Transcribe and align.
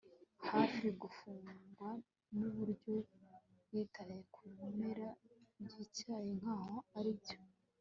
hafi 0.49 0.85
gukundwa, 1.01 1.87
nuburyo 2.37 2.95
yitaye 3.73 4.17
ku 4.33 4.41
bimera 4.53 5.07
byicyayi 5.65 6.29
nkaho 6.39 6.75
aribyo 6.97 7.37